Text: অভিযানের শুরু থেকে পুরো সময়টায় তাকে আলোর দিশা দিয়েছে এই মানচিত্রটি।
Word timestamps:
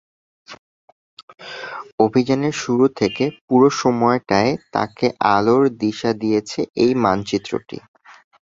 অভিযানের 1.99 2.55
শুরু 2.63 2.85
থেকে 2.99 3.23
পুরো 3.47 3.67
সময়টায় 3.81 4.53
তাকে 4.73 5.05
আলোর 5.31 5.63
দিশা 5.81 6.11
দিয়েছে 6.21 6.59
এই 6.75 6.91
মানচিত্রটি। 7.03 7.77